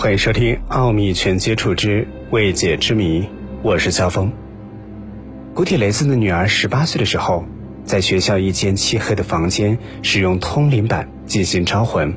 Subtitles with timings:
[0.00, 3.22] 欢迎收听《奥秘全接触之未解之谜》，
[3.62, 4.30] 我是肖峰。
[5.52, 7.44] 古铁雷斯的女儿十八岁的时候，
[7.82, 12.14] 在学校一间漆黑的房间使用通灵板进行招魂，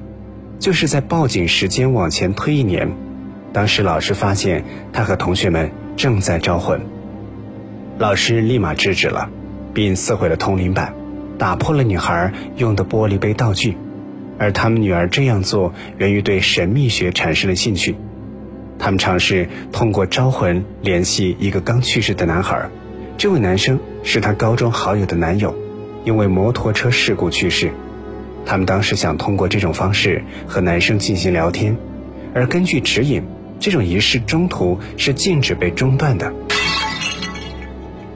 [0.60, 2.88] 就是在报警时间往前推一年，
[3.52, 4.64] 当时老师发现
[4.94, 6.80] 她和同学们正在招魂，
[7.98, 9.28] 老师立马制止了，
[9.74, 10.94] 并撕毁了通灵板，
[11.40, 13.76] 打破了女孩用的玻璃杯道具。
[14.42, 17.96] 而他们女儿这样做源于对神秘学产生了兴趣，
[18.80, 22.68] 他们尝试通过招魂联系一个刚去世的男孩，
[23.20, 25.54] 这位男生是他高中好友的男友，
[26.06, 27.70] 因为摩托车事故去世。
[28.44, 31.78] 他们当时想通过这种方式和男生进行聊天，
[32.34, 33.22] 而根据指引，
[33.60, 36.34] 这种仪式中途是禁止被中断的。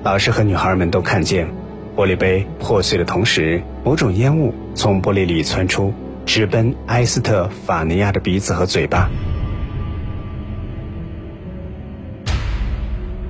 [0.02, 1.48] 老师和女孩们都看见，
[1.96, 5.94] 玻璃杯破碎的同时，某种烟雾从玻璃里窜出。
[6.26, 9.10] 直奔埃斯特法尼亚的鼻子和嘴巴。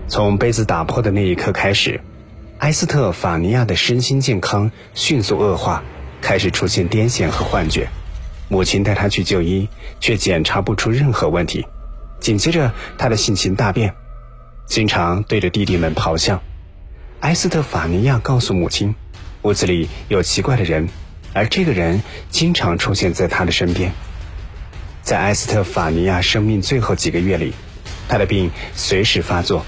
[0.07, 1.99] 从杯子打破的那一刻开始，
[2.59, 5.83] 埃斯特法尼亚的身心健康迅速恶化，
[6.21, 7.89] 开始出现癫痫和幻觉。
[8.47, 9.67] 母亲带他去就医，
[9.99, 11.65] 却检查不出任何问题。
[12.21, 13.93] 紧接着，他的性情大变，
[14.67, 16.41] 经常对着弟弟们咆哮。
[17.19, 18.95] 埃斯特法尼亚告诉母亲，
[19.41, 20.87] 屋子里有奇怪的人。
[21.35, 23.91] 而这个人经常出现在他的身边。
[25.03, 27.53] 在埃斯特法尼亚生命最后几个月里，
[28.07, 29.65] 他的病随时发作。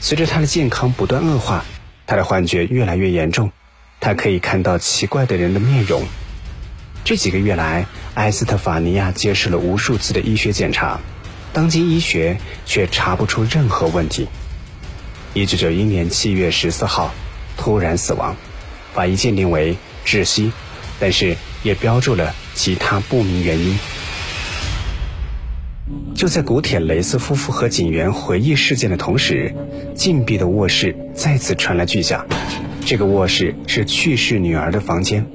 [0.00, 1.64] 随着他的健康不断恶化，
[2.06, 3.50] 他的幻觉越来越严重。
[3.98, 6.04] 他可以看到奇怪的人的面容。
[7.04, 11.00] 这几个月来，埃斯特法尼亚接受了无数次的医学检查，
[11.52, 14.28] 当今医学却查不出任何问题。
[15.34, 17.12] 一九九一年七月十四号，
[17.56, 18.36] 突然死亡，
[18.94, 20.52] 法医鉴定为窒息。
[21.00, 23.76] 但是也标注了其他不明原因。
[26.14, 29.52] 就在古铁雷斯夫妇和警员回忆事件的同时，
[29.94, 32.26] 禁闭的卧室再次传来巨响。
[32.84, 35.26] 这个卧室是去世女儿的房间，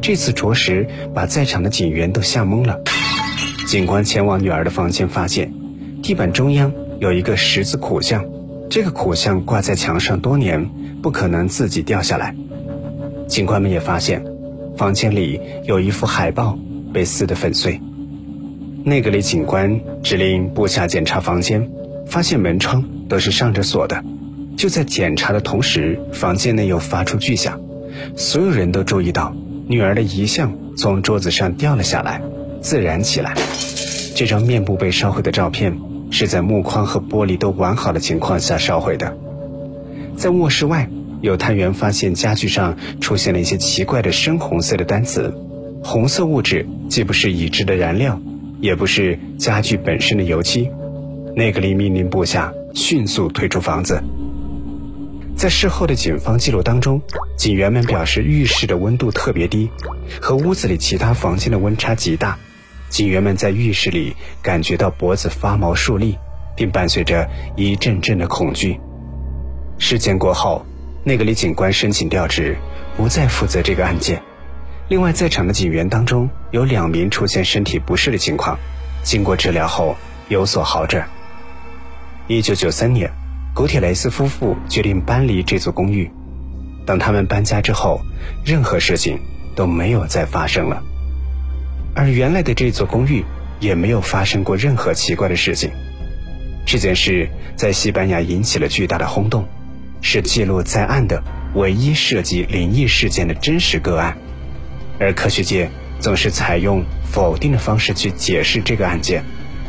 [0.00, 2.80] 这次着实把在场的警员都吓懵了。
[3.66, 5.52] 警官前往女儿的房间，发现
[6.02, 8.24] 地板中央有一个十字苦像，
[8.68, 10.70] 这个苦像挂在墙上多年，
[11.02, 12.36] 不可能自己掉下来。
[13.26, 14.33] 警官们也发现。
[14.76, 16.58] 房间里有一幅海报
[16.92, 17.80] 被撕得粉碎。
[18.84, 21.70] 内格里警官指令部下检查房间，
[22.06, 24.04] 发现门窗都是上着锁的。
[24.56, 27.60] 就在检查的同时，房间内又发出巨响。
[28.16, 29.34] 所有人都注意到
[29.66, 32.20] 女儿的遗像从桌子上掉了下来，
[32.60, 33.34] 自燃起来。
[34.14, 35.78] 这张面部被烧毁的照片
[36.10, 39.16] 是在木框和玻璃都完好的情况下烧毁的。
[40.16, 40.88] 在卧室外。
[41.24, 45.34] 有探员发现家具上出现了一些奇怪的深红色的单词，
[45.82, 48.20] 红色物质既不是已知的燃料，
[48.60, 50.70] 也不是家具本身的油漆。
[51.34, 54.04] 内格里命令部下迅速退出房子。
[55.34, 57.00] 在事后的警方记录当中，
[57.38, 59.70] 警员们表示浴室的温度特别低，
[60.20, 62.38] 和屋子里其他房间的温差极大。
[62.90, 66.18] 警员们在浴室里感觉到脖子发毛竖立，
[66.54, 68.78] 并伴随着一阵阵的恐惧。
[69.78, 70.66] 事件过后。
[71.06, 72.56] 那个李警官申请调职，
[72.96, 74.22] 不再负责这个案件。
[74.88, 78.58] 另外，在场的警员当中有两名出现身体不适的情况，
[79.02, 79.96] 经过治疗后
[80.28, 81.06] 有所好转。
[82.26, 83.10] 一九九三年，
[83.54, 86.10] 古铁雷斯夫妇决定搬离这座公寓。
[86.86, 88.00] 等他们搬家之后，
[88.44, 89.18] 任何事情
[89.54, 90.82] 都没有再发生了。
[91.94, 93.22] 而原来的这座公寓
[93.60, 95.70] 也没有发生过任何奇怪的事情。
[96.66, 99.46] 这件事在西班牙引起了巨大的轰动。
[100.06, 104.14] 是记录在案的唯一涉及灵异事件的真实个案，
[105.00, 109.24] 而科学界总是采用否定的方式去解释这个案件，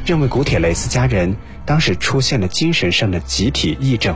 [0.06, 1.34] 认为古铁雷斯家人
[1.66, 4.14] 当时出现了精神上的集体癔症。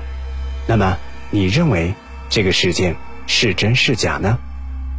[0.68, 0.98] 那么，
[1.32, 1.94] 你认为
[2.30, 4.38] 这个事件是真是假呢？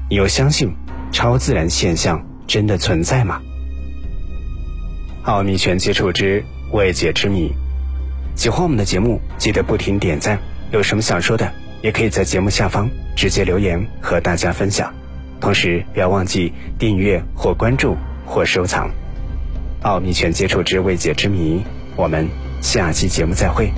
[0.08, 0.74] 你又相信
[1.12, 3.42] 超自然现象真的存在吗？
[5.24, 7.52] 奥秘全接触之未解之谜，
[8.36, 10.40] 喜欢我们的节目，记得不停点赞。
[10.72, 11.52] 有什么想说的，
[11.82, 14.94] 也可以在节目下方直接留言和大家分享。
[15.40, 17.96] 同时，不要忘记订阅或关注
[18.26, 18.88] 或收藏
[19.82, 21.58] 《奥秘全接触之未解之谜》。
[21.96, 22.28] 我们
[22.60, 23.72] 下期节目再会。